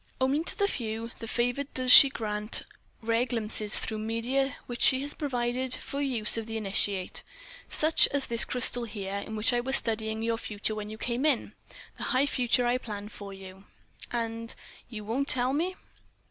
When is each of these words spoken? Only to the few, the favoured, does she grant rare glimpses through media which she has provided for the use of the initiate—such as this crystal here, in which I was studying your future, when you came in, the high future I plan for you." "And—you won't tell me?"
Only 0.19 0.43
to 0.45 0.57
the 0.57 0.67
few, 0.67 1.11
the 1.19 1.27
favoured, 1.27 1.71
does 1.75 1.91
she 1.91 2.09
grant 2.09 2.63
rare 3.03 3.23
glimpses 3.27 3.77
through 3.77 3.99
media 3.99 4.55
which 4.65 4.81
she 4.81 5.03
has 5.03 5.13
provided 5.13 5.75
for 5.75 5.97
the 5.97 6.07
use 6.07 6.37
of 6.37 6.47
the 6.47 6.57
initiate—such 6.57 8.07
as 8.07 8.25
this 8.25 8.43
crystal 8.43 8.85
here, 8.85 9.17
in 9.17 9.35
which 9.35 9.53
I 9.53 9.59
was 9.59 9.75
studying 9.77 10.23
your 10.23 10.37
future, 10.37 10.73
when 10.73 10.89
you 10.89 10.97
came 10.97 11.23
in, 11.23 11.53
the 11.97 12.03
high 12.05 12.25
future 12.25 12.65
I 12.65 12.79
plan 12.79 13.09
for 13.09 13.31
you." 13.31 13.65
"And—you 14.11 15.03
won't 15.03 15.27
tell 15.27 15.53
me?" 15.53 15.75